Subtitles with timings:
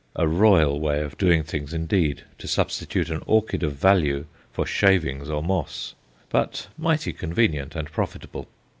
[0.15, 5.29] A royal way of doing things indeed to substitute an orchid of value for shavings
[5.29, 5.93] or moss,
[6.31, 8.47] but mighty convenient and profitable.